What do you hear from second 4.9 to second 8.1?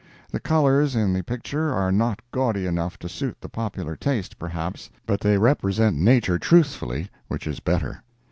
but they represent nature truthfully, which is better.